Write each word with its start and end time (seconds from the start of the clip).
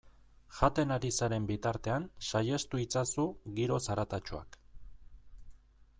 Jaten 0.59 0.93
ari 0.95 1.11
zaren 1.17 1.45
bitartean 1.51 2.07
saihestu 2.29 2.81
itzazu 2.85 3.29
giro 3.61 3.81
zaratatsuak. 3.89 4.59